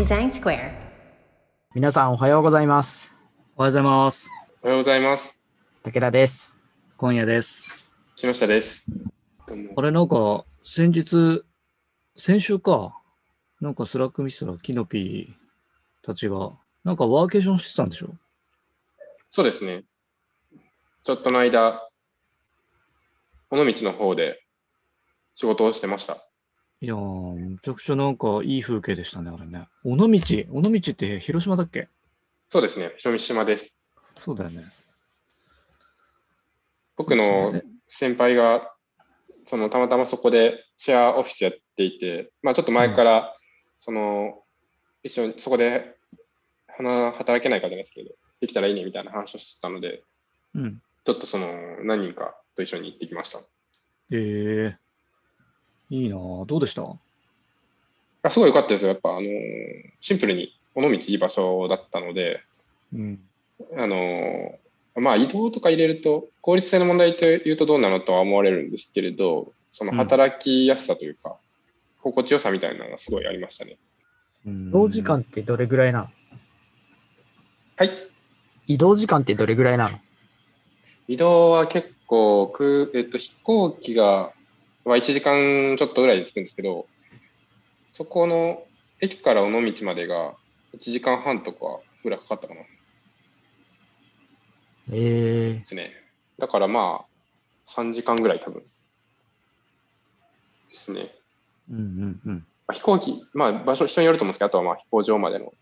[0.00, 0.72] デザインスクエア。
[1.74, 3.10] 皆さんおはようございます。
[3.54, 4.30] おはようございます。
[4.62, 5.38] おはようございます。
[5.82, 6.56] 武田です。
[6.96, 7.92] 今夜です。
[8.16, 8.86] 木下です。
[9.76, 11.44] あれ、なんか、先日、
[12.16, 12.96] 先週か、
[13.60, 15.34] なんか Slack 見せたら、キノピー
[16.02, 18.08] たちが、なんかワーケーションしてたんでしょ？
[19.28, 19.84] そうですね。
[21.04, 21.86] ちょっとの間、
[23.50, 24.42] 尾道の方で
[25.34, 26.26] 仕事をしてました。
[26.82, 29.68] いやー、めちゃくちゃなんかいい風景でしたね、あれね。
[29.84, 31.88] 尾道、尾道って広島だっけ？
[32.48, 32.94] そうですね。
[32.96, 33.76] 広見島です。
[34.16, 34.64] そうだよね。
[36.96, 37.52] 僕の
[37.88, 38.72] 先輩が、
[39.44, 43.36] そのたまたまそこでシェアオフィスやっていて、まあちょっと前から、
[43.78, 44.42] その、
[45.02, 45.96] 一緒にそこで
[46.76, 48.10] 働けないかじゃないですけど、
[48.40, 50.02] できたらいいねみたいな話をしてたので、
[50.54, 50.82] うん。
[51.04, 51.48] ちょっとその
[51.84, 53.40] 何人かと一緒に行ってきました。
[54.10, 54.76] えー、
[55.90, 56.46] いいなぁ。
[56.46, 56.84] どうでした？
[58.22, 58.90] あすごい良かったですよ。
[58.90, 59.26] やっぱ、あのー
[60.00, 62.40] シンプルに尾道いい場所だったので、
[62.94, 63.20] うん。
[63.76, 71.36] あのーまあ移動とか入れると、効率性の問題というとどうなのとは思われるんですけれど、その働きやすさというか、
[72.02, 73.78] 心地よさみたいなのがすごいありましたね。
[74.46, 76.06] うん移動時間ってどれぐらいなの？
[77.76, 77.90] はい。
[78.66, 79.98] 移動時間ってどれぐらいなの？
[81.08, 84.32] 移動は結構く、えっと、飛行機が、
[84.84, 86.86] は1時間ちょっとぐらいで着くんですけど、
[87.92, 88.64] そこの
[89.00, 90.34] 駅から尾道までが
[90.76, 92.60] 1時間半とかぐらいかかったかな。
[94.92, 95.92] えですね。
[96.38, 98.62] だからまあ、3時間ぐらい多分。
[100.70, 101.14] ですね。
[101.70, 102.46] うんうんうん。
[102.66, 105.52] まあ、飛行機、まあ場所、人によると思うんですけど、あとはまあ飛行場までの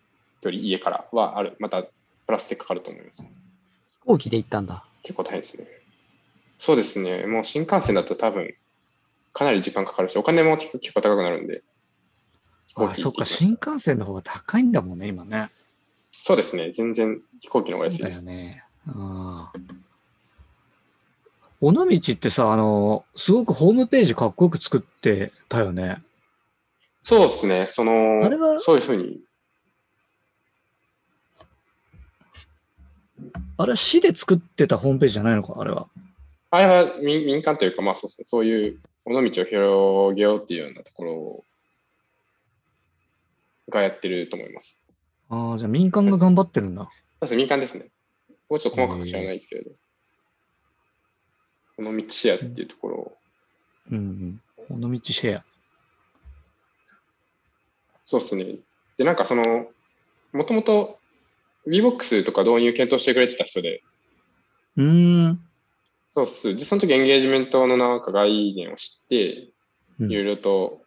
[0.42, 1.56] 距離、家からはある。
[1.58, 1.90] またプ
[2.28, 3.22] ラスでかかると思います。
[3.22, 3.30] ー、飛
[4.06, 4.84] 行機で行ったんだ。
[5.02, 5.66] 結構大変ですね。
[6.58, 7.26] そうですね。
[7.26, 8.54] もう新幹線だと多分、
[9.32, 11.62] かなり時間かかるし、お金も結構高くなるんで。
[12.76, 15.50] あ、そっか、新幹線の方が高いんだもんね、今ね。
[16.20, 16.72] そうですね。
[16.72, 18.24] 全然飛行機の方が安いです。
[18.24, 18.64] だよね。
[18.88, 19.58] ああ。
[21.60, 26.02] 尾道ってさ、あの、すごくホームページかっこよく作ってたよね。
[27.02, 27.66] そうですね。
[27.66, 29.20] そのあれは、そういうふうに。
[33.56, 35.88] あれは市で作ってたホームページじゃないのか、あれは。
[36.50, 38.24] あれは民民間というか、まあそうですね。
[38.26, 41.44] そういう尾道を広げようっていうようなところ
[43.70, 44.78] がやってると思います。
[45.30, 46.84] ああ、じゃあ民間が頑張ってるんだ。
[46.84, 47.88] そうですね民間ですね。
[48.48, 49.70] もうちょっと細かく知らないですけれど。
[51.76, 53.18] この道シェアっていうところを、
[53.90, 54.84] うんうん。
[54.84, 55.44] 尾道シェア。
[58.04, 58.56] そうですね。
[58.96, 59.42] で、なんかその、
[60.32, 60.98] もともと
[61.68, 63.82] VBOX とか導入検討してくれてた人で、
[64.76, 65.47] うーん。
[66.18, 66.56] そうっす。
[66.56, 69.50] で、その時エンゲージメントのなんか概念を知って、
[70.00, 70.80] うんいろいろと、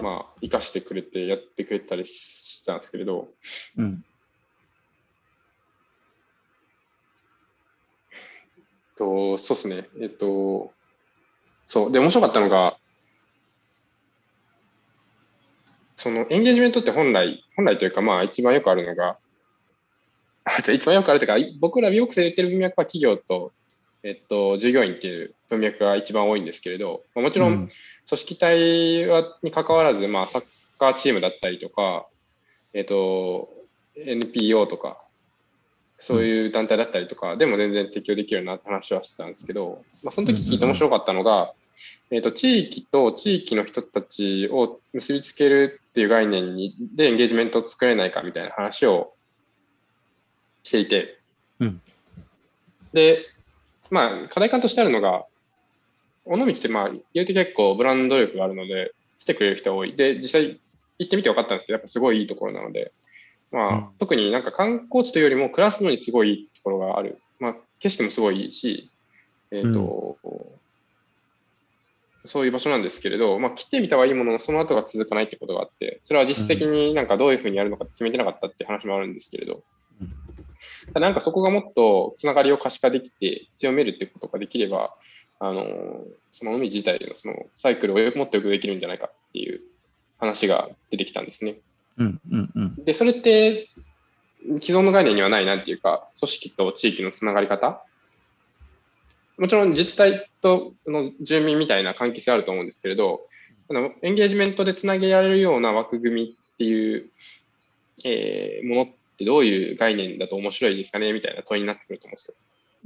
[0.00, 3.28] まあ、活かしてくれて、やってくれたりしたんですけれど、
[3.76, 4.04] うん。
[8.96, 9.88] とそうですね。
[10.00, 10.72] えっと、
[11.68, 11.92] そう。
[11.92, 12.76] で、面白かったのが、
[15.96, 19.18] そのエンゲージメントって本来、本来というか、まあ、一番よくあるのが、
[20.72, 23.52] 一番よくあるというか、僕らビオックスで言ってる文脈は企業と、
[24.02, 27.68] えっと、従業員っていう文脈が一番多いんですけれど、まあもちろん、うん。
[28.08, 30.44] 組織体はに関わらず、まあ、サッ
[30.78, 32.06] カーチームだったりとか、
[32.74, 33.48] えっと、
[33.96, 35.00] NPO とか、
[36.00, 41.52] そういう団体だったりとか、でも全然適用できるような話はしてたんですけど、まあ、その時聞いて面白かったのが、
[42.10, 49.14] えっと、地域と地域の人たちを結びつけるっていう概念にでエンゲージメントを作れないかみたいな話を
[50.64, 51.18] していて、
[51.60, 51.80] うん。
[52.92, 53.26] で、
[53.92, 55.26] まあ、課題感としてあるのが、
[56.24, 59.94] 尾道ってまあ、言うて結構ブランド力があるので、来てくれる人が多い。
[59.94, 60.58] で、実際
[60.98, 62.90] 行ってみて分かったんですけど、やっぱすごいいいところなので、
[63.50, 67.20] まあ、うん特になんか観光地というよりも暮らすのにすごいいいところがある。
[67.38, 68.90] まあ、景色もすごいいいし、
[69.50, 70.16] えっ、と、
[72.24, 79.62] そういう場所なんですけれど、まあ、来てみたはいいものの、その後が続かないってことがあって、それは実質的になんかどういうふうにやるのか決めてなかったって話もあるんですけれど、
[80.00, 80.31] うん
[80.94, 84.94] なんかそこがもっとつながりを可視化できて、強めるってことができれば、
[85.38, 85.66] あの、
[86.32, 89.60] その海自体のそのサイクルをよくもっとよくできるんじゃないかっていう
[90.18, 91.56] 話が出てきたんですね。
[91.98, 92.84] うんうんうん。
[92.84, 93.68] で、それって
[94.60, 97.84] 既存の概念にはないなんていうか、組織と地域のつながり方？
[99.38, 103.22] もちろん自治体との住民みたいな関係性あると思うんですけれど、
[103.68, 107.10] あのエンゲージメントでつなげられるような枠組みっていう、
[108.04, 108.92] えーものって
[109.24, 111.12] どういう概念だと面白いですかね？
[111.12, 112.34] みたいな問いになってくると思うんですよ。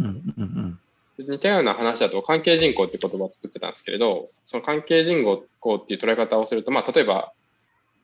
[0.01, 0.79] うんうん
[1.19, 1.29] うん。
[1.31, 5.25] 似たような話だと関係人口って言葉を作ってたんですけれど、その関係人
[5.61, 7.33] 口っていう捉え方をすると、まあ、例えば、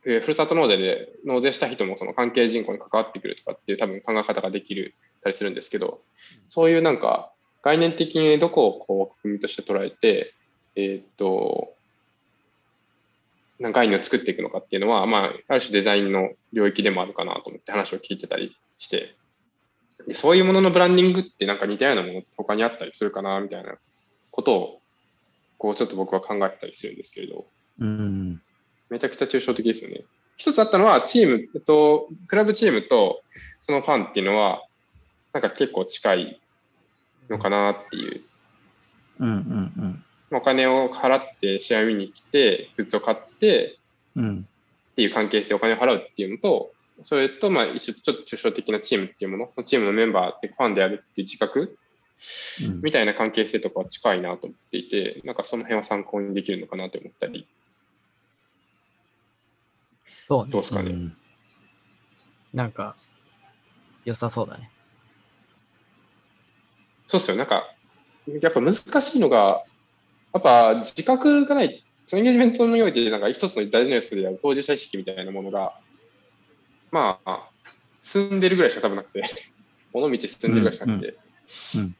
[0.05, 6.01] えーふるさと納税で納税した人もその関係人口に関わってくるとかっていう多分考え方ができるたりするんですけど、
[6.49, 7.31] そういうなんか
[7.63, 10.35] 概念的にどこをこう枠組みとして捉えて、
[10.75, 11.75] えーっと、
[13.61, 19.15] なんか概念を作っていくのかっていうのは、まあ、ある種デザインの領域でもあるかなと思って話を聞いてたりして、
[20.07, 23.77] でそういうもののブランディングってなんか似たようなもの他にあったりするかなみたいな
[24.31, 24.81] ことを、
[25.59, 27.47] こうちょっと僕は考えてたりするんですけれど、
[27.81, 28.43] うん。
[28.91, 30.03] めちゃくちゃ抽象的ですよね。
[30.37, 33.23] 一つあったのは、チーム、えっと、クラブチームと
[33.61, 34.63] そのファンっていうのは、
[35.33, 36.41] なんか結構近い
[37.31, 38.23] のかなっていう。
[39.21, 43.79] うんうんまあお金を払って試合を見に来て、グッズを買って
[44.17, 44.25] うん。
[44.25, 44.49] うん。
[44.93, 46.73] っていう関係性、お金を払うっていうのと、
[47.05, 51.79] それと、まあ、一緒ちょっと抽象的なチームっていうもの、そのチームのメンバーってファンであるっていう自覚
[52.65, 57.49] うんみたいな関係性とかは近いなと思っていて、なんかその辺は参考にできるのかなと思ったり、
[60.29, 60.69] そうねどうで。
[60.69, 60.91] すかね。
[60.91, 61.17] うん
[62.55, 62.97] なんか、
[64.05, 64.71] 良さそうだね。
[67.07, 67.37] そうっすよ。
[67.37, 67.75] なんか、
[68.27, 69.65] やっぱ難しいのが、
[70.35, 75.79] やっぱ自覚がない、そのエンゲージメントにおいて、なんか一つの大事な要素である当事者意識みたいなものが、
[76.91, 77.49] まあ、
[78.03, 79.23] 進んでるぐらいしか多分なくて、
[79.93, 81.17] 尾道進んでるぐらいしかなくて、
[81.75, 81.97] うんうん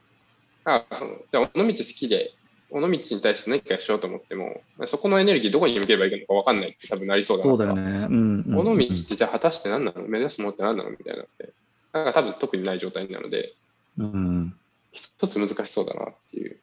[0.65, 2.33] あそのじゃあ、尾道好きで、
[2.69, 8.07] 尾道に対して何かしようと思っても、そこのエネルギーどこに向ければいいのか分かんないって多分なりそうだなそうだよね。
[8.09, 8.57] うん。
[8.57, 10.07] 尾道ってじゃあ果たして何なの？
[10.07, 10.91] 目指すものって何なの？
[10.91, 11.49] みたいなのって、
[11.91, 13.53] なんか多分特にない状態なので、
[13.97, 14.55] うん。
[14.93, 16.57] 一つ難しそうだなっていう。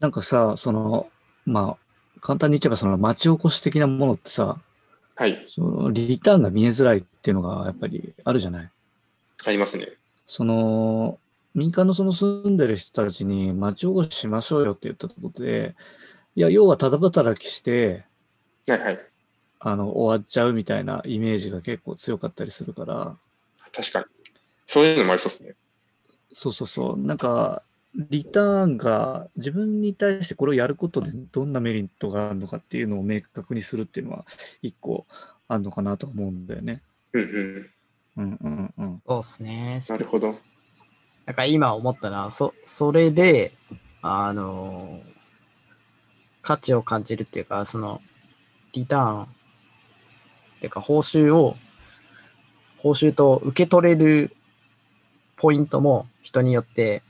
[0.00, 1.08] なんかさ、その、
[1.44, 4.58] まあ、簡単に言っちゃえば、その町おこし的なものってさ、
[5.14, 8.70] はい、そのリターンが見えづらいっていうのがやっぱりあるじゃない？
[9.44, 9.88] ありますね。
[10.26, 11.18] その、
[11.54, 15.74] 民間のその住んでる人たちに町おこししましょうよって言ったところで、
[16.36, 18.04] いや、要はただ働きして、
[18.66, 19.00] はいはい。
[19.60, 23.16] あの、終わっちゃうみたいなイメージが結構強かったりするから、
[23.74, 24.04] 確かに。
[24.66, 25.54] そういうのもありそうですね。
[26.32, 27.62] そうそうそう、なんか、
[27.98, 34.24] リターンが自分に対してこれをやることでどんなメリットがあるのかっていうのを明確にするっていうのは
[34.62, 35.06] 一個
[35.48, 36.80] あるのかなと思うんだよね。
[37.12, 37.70] うんうん。
[38.18, 39.02] うんうんうん。
[39.06, 39.80] そうっすね。
[39.88, 40.38] なるほど。
[41.26, 43.52] なんか今思ったのは、そ、それで、
[44.00, 45.00] あの
[46.40, 48.00] 価値を感じるっていうか、その、
[48.72, 49.26] リターンっ
[50.60, 51.56] ていうか、報酬を、
[52.78, 54.36] 報酬と受け取れる
[55.36, 57.02] ポイントも人によって、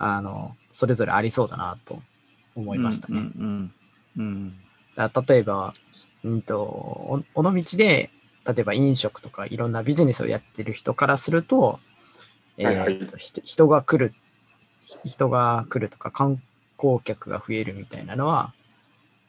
[0.00, 2.02] あの、それぞれありそうだなと
[2.56, 3.20] 思いましたね。
[3.20, 3.74] うんうん
[4.16, 4.54] うん。
[4.96, 5.74] だ例えば、
[6.24, 8.10] うんと、お尾道で、
[8.46, 11.80] 例えば飲食とかいろんなビジネスをやってる人からすると、
[12.56, 12.98] えはいはい。
[12.98, 14.14] ーとひ人が来る、
[14.80, 16.42] ひ人が来るとか観
[16.78, 18.54] 光客が増えるみたいなのは、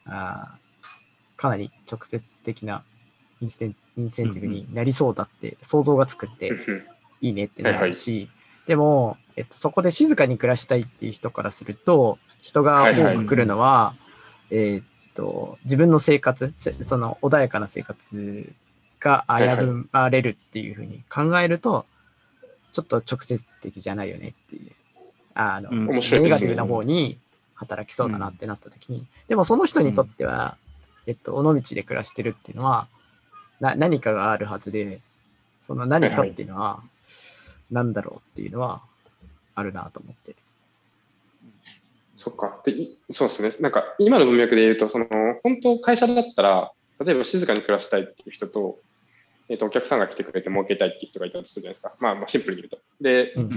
[0.06, 0.62] あー
[1.36, 2.84] かなり直接的な
[3.40, 6.52] インセンインセンティブになりそうだって想像がつくって
[7.20, 8.30] いいねってなるし、
[8.66, 13.94] でも、えっと、そこで静かに暮らしたいっていう人からすると、人が多く来るのは、
[14.50, 18.52] えーっと、自分の生活、せその穏やかな生活
[19.00, 21.86] が危ぶまれるっていうふうに考えると、
[22.72, 24.72] ちょっと直接的じゃないよねっていう、
[25.34, 27.18] あの、ネガティブな方に
[27.54, 30.56] 働きそうだなってなった時に、でもその人にとっては、
[31.06, 32.88] えっと、尾道で暮らしてるっていうのは、
[33.60, 35.00] な何かがあるはずで、
[35.62, 36.82] その何かっていうのは、
[37.72, 38.82] なんだろうっていうのは
[39.54, 40.36] あるなと思って。
[42.14, 42.60] そっか。
[42.64, 43.50] で、いそうですね。
[43.60, 45.06] なんか、今の文脈で言うと、その、
[45.42, 46.72] 本当会社だったら、
[47.04, 48.78] 例えば静かに暮らしたいっていう人と、
[49.48, 51.94] えっ、と、お客さんが来てくれて儲けたいっていう人がいたとするじゃないですか。
[51.98, 52.78] まあ、まあシンプルに言うと。
[53.00, 53.50] で、うん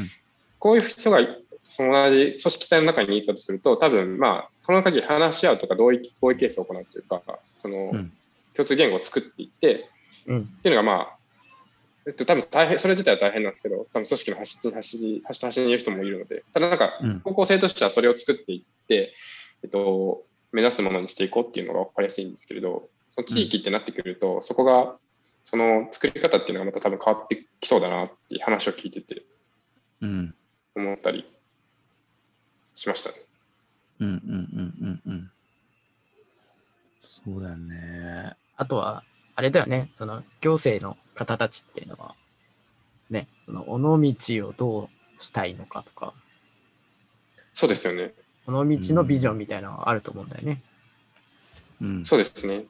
[0.57, 1.19] こういう人が
[1.63, 7.21] その同じ組織体の中にいたとすると、多分まあ、この限り話し合うとか同意合意ケースを行うというか、
[7.59, 8.11] その、うん
[8.55, 9.89] 共通言語を作っていって、
[10.27, 10.39] うん。
[10.59, 11.17] っていうのがまあ、
[12.07, 19.13] えっと、多分大変、それ自体は大変なんですけど、多分組織の端と端に、端と端にいる人もいるので、ただなんかうん、方向性としてはそれを作っていって、
[19.63, 24.97] えっと、目指すものにしていこうっていうのが分かりやすいんですけれど、その地域ってなってくると、そこが、
[25.43, 29.21] その作り方っていうのがまた多分変わってきそうだなっていう話を聞いてて
[30.01, 30.33] うん
[30.75, 31.23] 思ったり
[32.73, 33.15] しましたね。
[33.99, 35.31] うんうんうんうんうん。
[37.01, 38.33] そうだよね。
[38.57, 39.03] あとは、
[39.35, 42.15] あれだよね、その行政の方たちっていうのは、
[43.09, 46.13] ね、その尾道をどうしたいのかとか、
[47.53, 48.13] そうですよね。
[48.47, 50.61] 尾道のビジョンみたいなのがあると思うんだよね。
[51.81, 52.05] うん。
[52.05, 52.65] そうですね。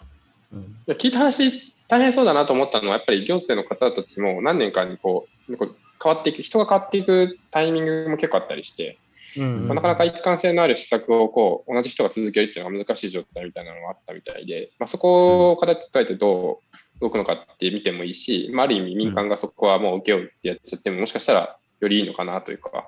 [0.54, 0.60] うん。
[0.62, 8.98] いや聞いた話、大変そうだなと思ったのは、やっぱり行政の方たちも何年かにこう、こう変わっていく、人が変わっていくタイミングも結構あったりして、
[9.38, 16.62] うんまあなかなか一貫性のある施策をこう同じ人が続けるっていうのが難しい状態みたいなのがあったみたいで、まあ、そこを形変えてど
[17.00, 22.82] う動くのかって見てもいいし、まあ、ある意味民間がそこはもう受けようってやっちゃってももしかしたらよりいいのかなというか、ま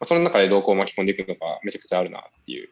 [0.00, 2.68] あ、その中で動向を巻き込んでいくのがめちゃくちゃあるなっていう。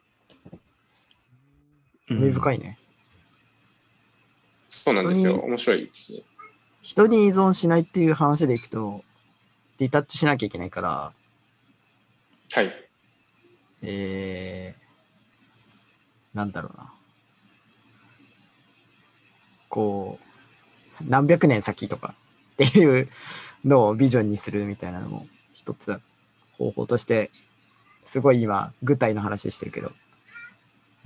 [2.07, 2.79] 興味深いね。
[4.69, 5.35] そうなんですよ。
[5.39, 6.19] 面白いですね。
[6.81, 9.03] 人に依存しないっていう話でいくと、
[9.77, 11.13] ディタッチしなきゃいけないから、
[12.51, 12.88] はい。
[13.81, 16.93] えー、なんだろうな。
[19.69, 20.19] こ
[21.01, 22.15] う、何百年先とか
[22.53, 23.09] っていう
[23.63, 25.99] のをビジョンにするみたいなのも一つ
[26.57, 27.31] 方法として、
[28.03, 29.89] すごい今、具体の話してるけど、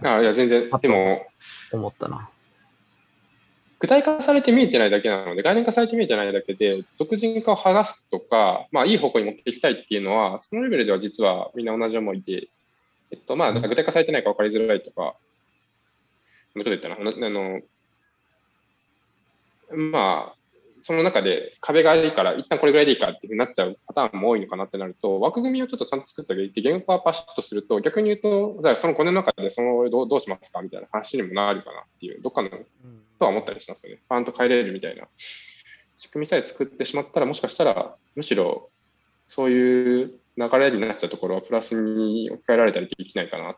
[0.01, 1.25] あいや、全然でも、
[1.71, 2.29] 思ったな。
[3.79, 12.47] 具体化されて見えてないだけなので、概念化されて見えてないだけで、俗人化を剥がすとか、まあ、いい方向に持っていきたいっていうのは、そのレベルでは実はみんな同じ思いで、
[13.13, 15.15] えっと、まあ、具体化されてないか分かりづらいとか、
[16.55, 17.61] どう言ったら、あの、
[19.71, 20.35] まあ、
[20.81, 32.57] その中で壁があるから、一旦これぐらいでいいかってなっちゃうパターンも多いのかなってなると、枠組みをちょっとちゃんと作ってあげて、言語化パシッとすると、逆に言うと、じゃあその5年の中でそのどうどうしますかみたいな話にもなるかなっていう、どっかのと
[33.19, 34.01] は思ったりしますよね。
[34.09, 35.07] パンと変えれるみたいな
[35.97, 38.69] 仕組みさえ作ってしまったら、もしかしたら、むしろ
[39.27, 43.55] そういう流れになっちゃうところはプラスに置き換えられたりできないかなっ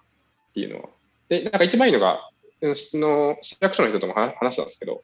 [0.53, 0.89] ていうのは。
[1.29, 2.29] で、なんか一番いいのが、
[2.75, 5.03] その市役所の人とも話話したんですけど、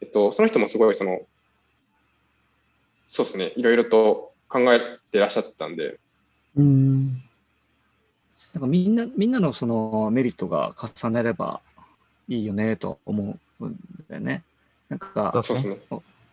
[0.00, 1.20] えっと、その人もすごいその、
[3.08, 4.80] そうですね、いろいろと考え
[5.12, 5.98] てらっしゃったんで、
[6.56, 7.22] うん。
[8.54, 11.60] なんかみんな、みんなのそのメリットが重ねれば
[12.28, 13.78] いいよねと思うん
[14.08, 14.42] だよね。
[14.88, 15.78] なんか、そうですね。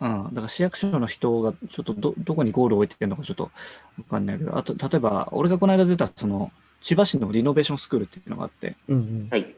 [0.01, 3.43] うん、だから市役所の人がちょっとどどこにゴールを置いてるのかちょっと
[3.97, 9.27] わかんないけど、あと、例えば、俺がこの間出た、その、千葉市のリノベーションスクールっていうのがあって、うんうん。
[9.31, 9.55] はい。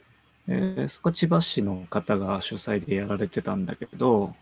[0.49, 4.33] えーそこは千葉市の方が主催でやられてたんだけど、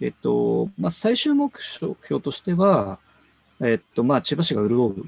[0.00, 2.98] えっと、まあ、最終目標としては、
[3.60, 5.04] えっと、まあ、千葉市が潤う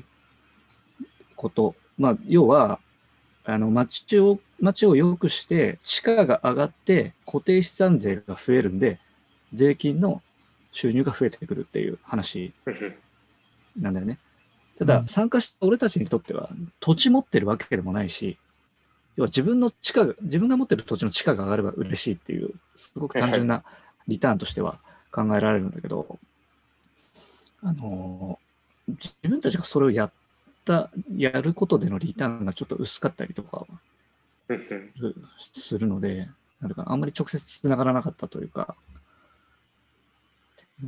[1.35, 2.79] こと、まあ、要は、
[3.45, 9.01] あの、町を、町を良くして、地価が上がって、固定資産税が増えるんで、
[9.55, 10.23] 税金の
[10.73, 12.53] 収入が増えてくるっていう話
[13.81, 14.19] なんだよね。
[14.79, 15.09] ただ、うん。
[15.09, 18.39] 参加した俺たちにとっては、土地持ってるわけでもないし、
[19.17, 23.63] 要は自分の地価が、自分が持ってる土地の地価が上がれば嬉しいっていう、すごく単純な
[24.09, 24.81] リターンとしては
[25.13, 26.19] 考えられるんだけど、
[27.63, 30.13] あのー、自分たちがそれをやっ
[30.65, 33.67] た、やることでのリターンがちょっと薄かったりとか
[35.53, 36.29] するので、
[36.61, 38.75] なんかあんまり直接つながらなかったというか、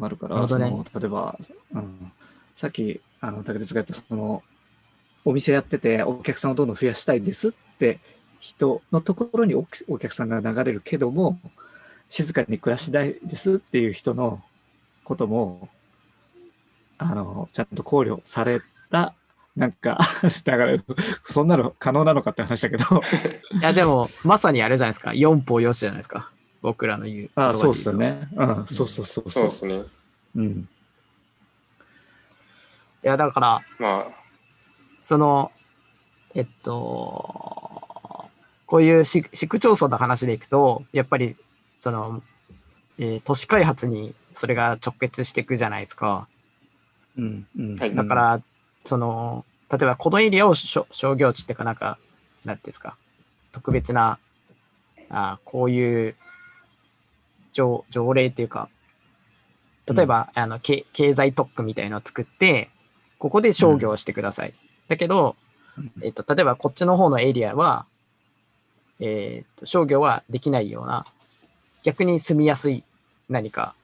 [0.01, 1.39] あるから、その例えば、
[1.73, 2.13] うん、
[2.55, 4.43] さっき、あの、竹鉄が言った、その、
[5.25, 7.99] お店やってて、お客さんをどんどん増やしたいですって
[8.39, 11.39] 人のところにおお客さんが流れるけども、
[12.09, 14.43] 静かに暮らしたいですっていう人の
[15.05, 15.69] ことも、
[16.99, 19.15] あの、ちゃんと考慮された、
[19.57, 19.99] なんか、
[20.45, 20.77] だから、
[21.25, 22.85] そんなの可能なのかって話だけど、
[23.59, 25.15] いや、でも、まさにあれじゃないですか。
[25.15, 26.31] 四歩よしじゃないですか。
[26.67, 27.31] 僕らの言う。
[27.37, 28.29] あそうですね。
[28.35, 29.51] うん、そうそうそうそうう。
[29.51, 29.85] そですね。
[30.35, 30.69] うん。
[33.05, 34.07] いや、だから、まあ、
[35.01, 35.53] その、
[36.35, 38.29] えっと、
[38.67, 41.37] こういう市市区町村の話でいくと、やっぱり、
[41.79, 42.21] その、
[42.99, 46.27] えー都市開発にそれが直結していくじゃないですか。
[47.17, 47.47] うん。
[47.57, 47.77] うん。
[47.77, 48.43] はいだから、
[48.85, 51.97] その、例えばこのエリアをしょ商業地っていうかなんか、
[52.45, 52.97] なんていうんですか、
[53.53, 54.19] 特別な、
[55.09, 56.17] あこういう
[57.57, 58.69] 条条例っていうか、
[59.87, 62.69] 例えば、あのけ経済特区みたいのを作って、
[63.19, 64.53] ここで商業をしてください。
[64.89, 65.37] だけど、
[65.79, 65.93] うん。
[66.03, 67.87] えっと、例えばこっちの方のエリアは、
[69.01, 71.07] えっと、商業はできないような、
[71.83, 72.85] 逆に住みやすい
[73.29, 73.75] 何か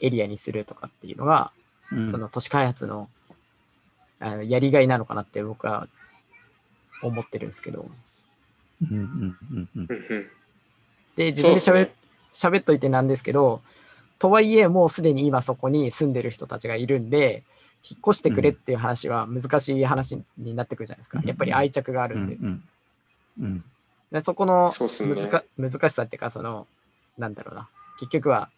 [0.00, 1.52] エリアにするとかっていうのが、
[1.92, 2.06] うん。
[2.06, 3.10] その都市開発の
[4.20, 5.88] あのやりがいなのかなって僕は
[7.02, 7.90] 思ってるんですけど。
[8.82, 9.86] うんうんうんうん。
[9.88, 10.30] うんうん。
[11.16, 11.92] で、自分で
[12.32, 13.62] 喋っといてなんですけど、
[14.18, 17.42] とはいえもうすでに今そこに住んでる人たちがいるんで、
[17.88, 21.22] 引っ越してくれっていう話は難しい話になってくるじゃないですかう。
[21.22, 22.34] んやっぱり愛着があうるんで。
[22.36, 22.62] ん
[23.40, 23.64] うん
[24.12, 26.66] でそこのそうっすね難,、難しさっていうか、その、
[27.16, 27.68] なんだろうな。
[28.00, 28.50] 結局は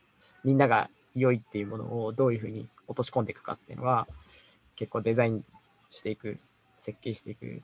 [0.45, 4.09] みんなが良いっていうものをどういうふうに落とし込んでいくかっていうのが、
[4.77, 5.45] 結構デザイン
[5.91, 6.39] していく、
[6.79, 7.63] 設計していく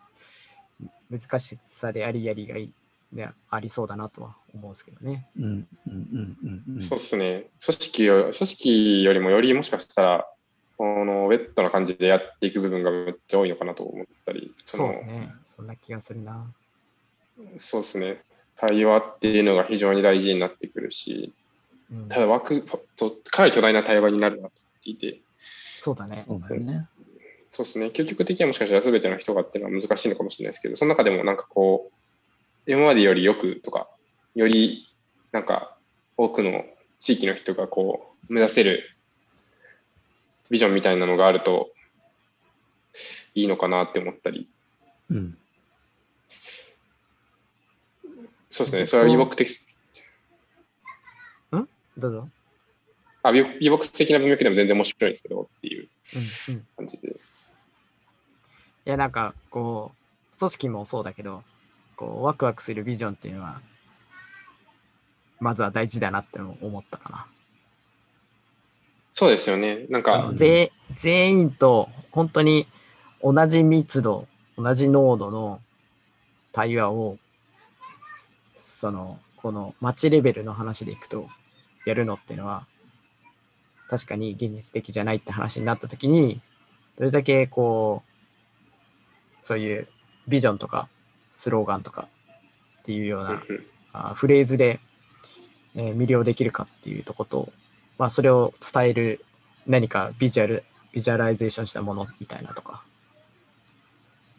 [1.11, 2.71] 難しさでありやりがい
[3.13, 5.27] でありそうだなとは思うんですけどね。
[5.39, 7.47] うんうんうんうんうんそうですね。
[7.65, 10.27] 組織よ組織よりもよりもしかしたら、
[10.81, 15.33] あのウェットな感じでやっていく部分がめっちゃ多いのかなと思ったり、そうのね。
[15.45, 16.53] そんな気がするな。
[17.59, 18.23] そうですね。
[18.57, 21.33] 対話っていうのが非常に大事になってくるし、
[21.91, 25.21] うんただ枠とかなり巨大な対話になるなとていて、
[25.79, 26.25] そうだね。
[26.27, 26.87] そうだよね。
[27.53, 27.87] そうですね。
[27.87, 31.93] 究極的にはもしかしたら全ての人がっていうのは難しいのかもしれないですけど、その中でもなんかこう、
[32.69, 33.89] 今までよりよくとか、
[34.35, 34.87] より
[35.33, 35.79] なんか
[36.19, 36.65] 多くの
[37.01, 38.85] 地域の人がこう、目指せる
[40.51, 41.71] ビジョンみたいなのがあると
[43.35, 44.51] いいのかなって思ったり、
[45.09, 45.39] うん。
[48.51, 48.87] そうですね。
[48.87, 49.49] それは美ボ的、
[51.97, 52.29] どうぞ。
[53.23, 55.89] あ、美美ボ的な文脈でも全然面白いんですけどっていう
[56.49, 56.61] うんうん。
[56.61, 57.17] い感じで。
[58.85, 59.93] や、なんか、こ
[60.35, 61.43] う、組織もそうだけど、
[61.99, 63.61] こう、ワクワクするビジョンっていうのは、
[65.41, 67.27] まずは大事だなって思ったかな。
[69.13, 69.87] そうですよね。
[69.91, 70.71] なんそか全
[71.39, 72.69] 員と本当に
[73.21, 75.61] 同じ密度、同じ濃度の
[76.53, 77.19] 対話を、
[78.55, 81.29] その、この街レベルの話でいくと、
[81.85, 82.65] やるのっていうのは、
[83.89, 86.41] 確かに現実的じゃないって話になった時に、
[86.97, 89.89] どれだけこう、そういう
[90.29, 90.89] ビジョンとか
[91.39, 92.09] スローガンとか
[92.81, 93.41] っていうような
[93.93, 94.81] あフレーズで、
[95.77, 97.53] えー魅了できるかっていうとこと、
[97.97, 99.25] まあ、それを伝える
[99.65, 102.83] 何かビジュアル、ビジュアライゼーションしたものみたいなとか、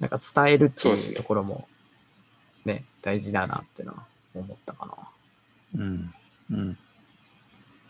[0.01, 1.69] なんか伝えるっていうところも
[2.65, 5.81] ね、大事だなっていうのは思ったかな。
[5.81, 6.13] うん。
[6.51, 6.77] うん。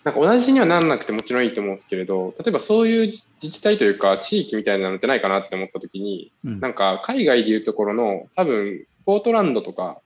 [0.04, 10.00] なんか同じにはなんなくてもちろんいいと思うんですけれど、例えばそういう自自治体というか地域みたいなのってないかなって思ったときに、うんなんか海外でいうところの多分ポートランドとか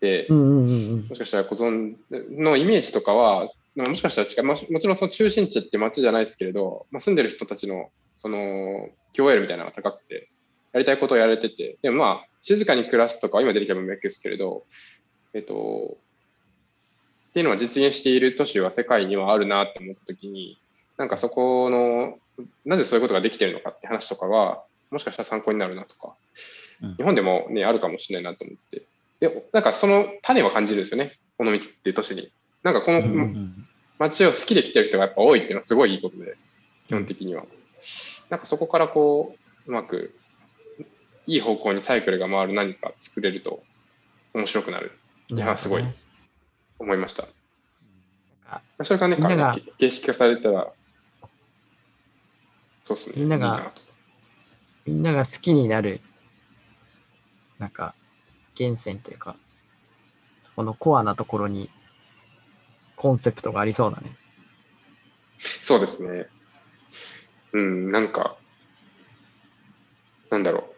[0.00, 0.26] で。
[0.30, 10.28] もしかしたらご存のイメージとかは、まあもしかしたら違う、まあもちろんその中心地って街じゃないですけれど、まあ、住んでる人たちのその共栄みたいなのが高くて、
[10.72, 14.64] やりたいことをやれてて、でもまあ静かに暮らすとかは今出てきた文脈ですけれど、
[15.32, 15.96] えっと、
[17.30, 20.58] っていうのは実現している都市は世界にはあるなって思ったときに、
[20.96, 22.18] なんかそこの、
[22.64, 26.23] なぜそういうことができてるのかって話とかは、もしかしたら参考になるなとか、うん
[26.96, 28.82] 日本でもね、あるかもしれないなと思って。
[29.20, 32.30] で、なんかその種は感じるんですよね、尾道っていう都市に。
[32.62, 33.28] なんかこの。
[33.98, 36.36] 街を好きで来てる人がやっぱ多いっていうのはすごいいいことで、
[36.88, 37.44] 基本的には。
[38.28, 40.14] なんかそこからこう、うまく、
[41.26, 43.62] いい方向にサイクルが回る何か作れると
[44.34, 44.92] 面白くなる、
[45.28, 45.84] いやすごい
[46.78, 47.26] 思いました。
[48.82, 50.70] それがね、が形式化されたら、
[52.84, 53.14] そうですね。
[53.16, 53.72] みんなが
[54.84, 56.00] みんなが好きになる、
[57.58, 57.94] なんか、
[58.58, 59.36] 源泉というか、
[60.40, 61.70] そこのコアなところに、
[62.96, 64.16] コンセプトがありそうだね。
[65.62, 66.26] そうですね。
[67.52, 68.36] うん、なんか、
[70.30, 70.68] なんだろ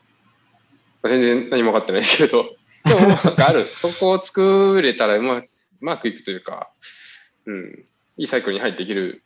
[1.02, 1.08] う。
[1.08, 5.48] 全然何も分かってないですけど、 でもなんかある、そこを作れたらうまう
[5.80, 6.70] まくいくというか、
[7.46, 7.84] うん、
[8.16, 9.22] いいサイクルに入っていける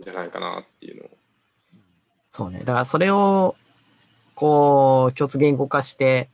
[0.00, 1.10] んじゃないかなっていうのを。
[2.28, 2.60] そうね。
[2.60, 3.54] だからそれを、
[4.34, 6.28] こう、共通言語化して、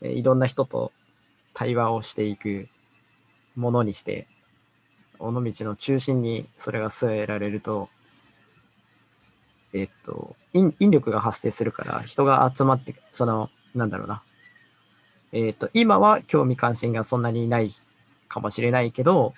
[0.00, 0.92] えいろんな人と
[1.54, 2.68] 対話をしていく
[3.56, 4.26] ものにして、
[5.18, 7.88] 尾道の中心にそれが据えられると、
[9.72, 14.22] えっと、引力が発生するから人が集まって、その、なんだろうな。
[15.32, 17.70] えっと、今は興味関心がそんなにない
[18.28, 19.34] かもしれないけど、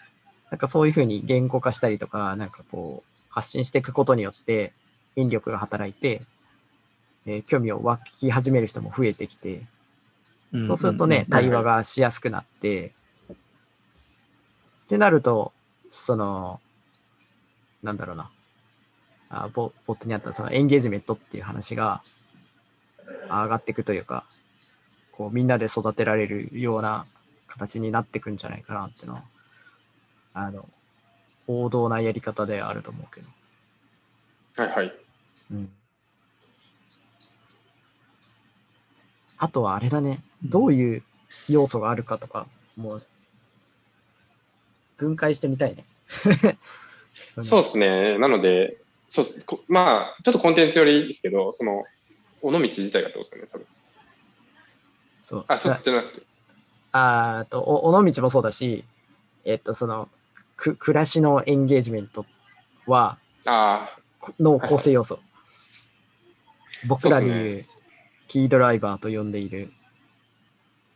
[0.51, 4.73] なんかそういうふうに言語化したりとか、なんかこう、発信していくことによって、
[5.16, 6.23] 引力が働いて、
[7.27, 9.62] えー興味を湧き始める人も増えてきて、
[10.67, 12.93] そうするとね、うん対話がしやすくなって、
[13.31, 13.35] っ
[14.89, 15.53] てなると、
[15.91, 16.61] その、
[17.83, 18.31] なんだろうな、
[19.29, 22.03] あボボットにあったそのエンゲージメントっていう話が
[23.29, 24.25] 上がっていくというか、
[25.13, 27.07] こうみんなで育てられるような
[27.47, 29.23] 形になっていくんじゃないかなっていうのは、
[30.35, 30.69] あの、
[31.47, 33.29] 王道なやり方ではあると思うけど。
[34.57, 34.93] はいはい。
[35.53, 35.71] うん。
[39.39, 41.03] あとはあれだね、どういう
[41.48, 43.03] 要素があるかとか、もう、
[44.96, 45.85] 分解してみたいね。
[47.29, 48.18] そうですね。
[48.18, 51.85] なので、そうこまあ、ちょっとコンテンツよりですけど、その、
[52.42, 53.66] 尾道自体がってことですよね、多分。
[55.22, 56.22] そうあ、そっちじゃなくて。
[56.92, 58.85] あーと、お尾道もそうだし、
[59.44, 60.09] えっと、その、
[60.57, 62.26] く暮らしのエンゲージメント
[62.87, 65.18] は、あこの構成要素。
[66.87, 67.66] 僕らでいう、
[68.29, 69.72] キードライバーと呼んでいる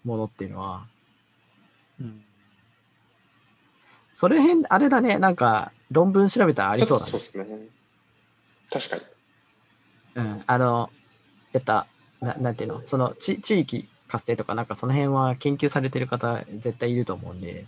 [0.05, 0.87] ものっていうのは、
[2.01, 2.25] うん
[4.15, 7.11] それ辺、あれだね、なんか論文調べたらああ、りそうだね。
[7.11, 7.47] そうですね。
[8.71, 9.03] 確かに。
[10.15, 10.91] うん、あの、
[11.53, 11.89] やった、
[12.21, 17.67] ななんていうの、その地地域活性とか、なんかその辺は研究されてる方、絶対いると思うんで、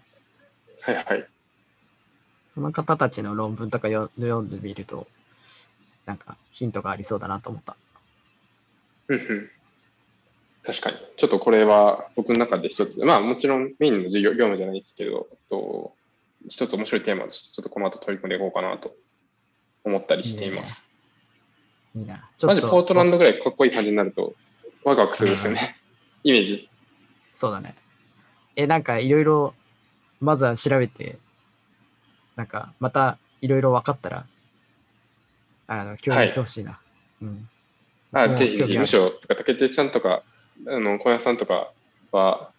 [0.83, 1.27] はいはい。
[2.55, 5.09] その方たちの論文とかよ読んでみると、
[6.05, 7.77] なんかヒントがありそうだなと思った。
[9.09, 9.51] うんうん。
[10.67, 10.97] 確かに。
[11.17, 15.93] ちょっとこれは僕の中で一つ、まあもちろんメインの授業業務じゃないですけど、と
[16.49, 18.95] 一つ面白いテーマとしてちょっとこの後取り組んでいこうかなと
[19.85, 20.91] 思ったりしています。
[21.95, 22.29] いいな。
[22.37, 24.35] ちょマっとジポートランドぐらいかっこいい感じになると
[24.83, 25.77] ワクワクするんですよね。
[26.25, 26.69] イメージ。
[27.33, 27.75] そうだね。
[28.57, 29.55] え、なんかいろいろ、
[30.21, 31.19] まずは調べて、
[32.35, 34.27] なんかまたいろいろ分かったら、
[35.69, 36.81] あの、共有してほしいな。
[37.23, 37.49] うん。
[38.13, 40.23] あ、ぜひぜひ、むしろ、とか竹内さんとか、
[40.67, 41.73] あの、小屋さんとか
[42.13, 42.51] は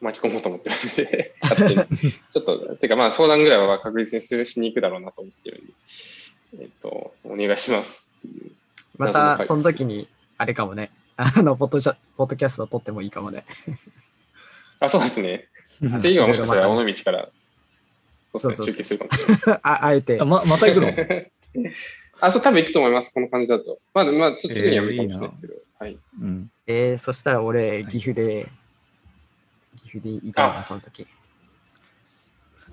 [0.00, 1.34] 巻き込もうと思ってるんで。
[2.32, 5.72] ちょっと、てかまあ相談ぐらいは確実にするしに行くだろうなと思ってるんで、
[6.60, 8.06] えっと、お願いします。
[8.98, 10.90] またその時に、あれかもね。
[11.16, 13.44] あの、ポッドシャポッドキャスト撮ってもいいかもね。
[14.80, 15.48] あ、そうですね。
[15.82, 17.28] うん次はもしかしたら尾道から、
[18.34, 19.60] そうそうそう中継するかもしれない。
[19.62, 20.92] ああえてあ、ままた行くの？
[22.20, 23.78] あ、そう、多分行くと思います、この感じだと。
[23.92, 25.54] まあ、まあ、ちょっとすぐには無理かもしれないですけど。
[25.78, 25.98] はい。
[26.20, 26.50] うん。
[26.66, 28.48] えー、そしたら俺、岐阜で、
[29.76, 31.06] 岐阜でいたいな、あその時。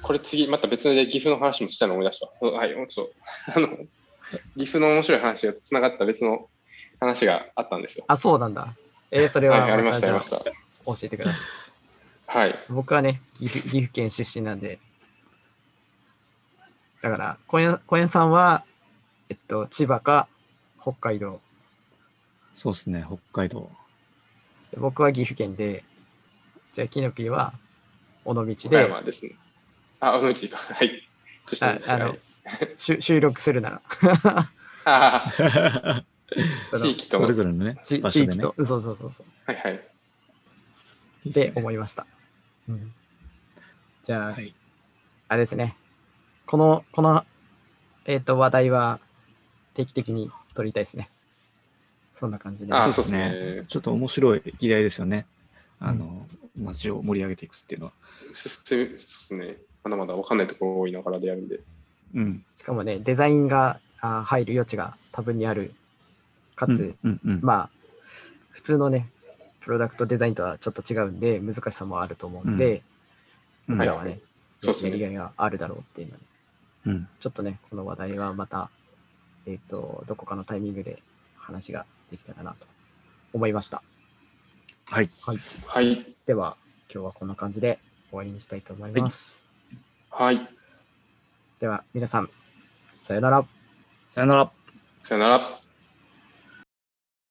[0.02, 2.30] これ次、また別で岐阜の話もしたの思い出した。
[2.40, 3.12] そうはい、ちょっと、
[3.56, 3.68] あの、
[4.58, 6.50] 岐阜の面白い話がつながった別の
[7.00, 8.06] 話があったんですよ。
[8.08, 8.74] あ、そうなんだ。
[9.12, 10.38] えー、それはい、はありました、ありました。
[10.38, 10.40] あ
[10.86, 11.42] 教えてください。
[12.26, 12.56] はい。
[12.70, 14.80] 僕はね、岐阜岐阜県出身なんで、
[17.02, 18.64] だから、小屋小屋さんは、
[19.30, 20.28] えっと、千葉か
[20.82, 21.42] 北海道。
[22.54, 23.70] そうですね、北海道。
[24.72, 25.84] で僕は岐阜県で、
[26.72, 27.54] じゃあ、キノピーは
[28.26, 29.32] 尾道岡で、山ですね。
[30.00, 30.58] あ、尾道か。
[30.74, 31.08] はい。
[31.46, 32.16] そしてああのは
[32.78, 33.82] 収録するなら、
[34.86, 35.32] あ
[36.82, 37.34] 地域とのそれ。
[37.34, 38.34] ぞれのね、ち場所でね。
[38.34, 39.28] 地域と、そうそうそうそう。
[39.46, 39.76] はいはい。
[41.30, 42.06] って思いました。
[42.68, 42.94] うん、
[44.04, 44.54] じゃあ、はい
[45.30, 45.76] あれですね。
[46.46, 47.26] この、この、
[48.06, 49.00] えっ、と、話題は
[49.74, 51.10] 定期的に取りたいですね。
[52.14, 52.74] そんな感じで。
[52.74, 53.56] あそうですそうですね。
[53.62, 55.26] ねちょっと面白い議題ですよね。
[55.80, 56.26] あの、
[56.58, 57.94] 街を盛り上げていくっていうのは。
[58.32, 59.58] すすそうですね。
[59.84, 61.60] まだまだ分かんないところ多いながらでやるんで。
[62.16, 62.46] うん。
[62.56, 65.74] しかもね、デザインがあ入る余地が多分にある。
[66.56, 67.40] かつ、うんうんうん。
[67.42, 67.70] まあ、
[68.52, 69.10] 普通のね、
[69.60, 72.82] プロダクトデザインとはちょっと違うんで、難しさもあると思うんで、うん
[73.66, 74.20] 僕らはね、
[74.60, 76.20] そうですねやりがいがあるだろうっていうので、
[76.88, 77.08] うん。
[77.20, 78.70] ちょっとね、この話題はまた、
[79.46, 81.02] えっ、と、どこかのタイミングで
[81.38, 82.68] 話ができたらなと
[83.34, 83.82] 思いました。
[84.86, 85.10] はい。
[85.26, 85.38] はい。
[85.66, 86.06] はい。
[86.28, 86.56] では、
[86.94, 89.44] 今日はこんな感じで終わりにしたいと思います。
[90.12, 90.48] はい。
[91.60, 92.30] では、皆さん、
[92.94, 93.46] さよなら。
[94.12, 94.52] さよなら。
[95.02, 95.63] さよなら。